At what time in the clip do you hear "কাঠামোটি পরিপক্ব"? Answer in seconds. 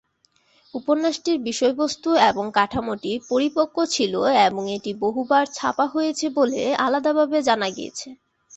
2.57-3.77